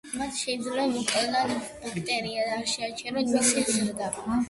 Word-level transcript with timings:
მათ 0.19 0.37
შეიძლება 0.37 0.85
მოკლან 0.93 1.37
ბაქტერია 1.85 2.49
ან 2.57 2.67
შეაჩერონ 2.75 3.33
მისი 3.39 3.67
ზრდა. 3.73 4.15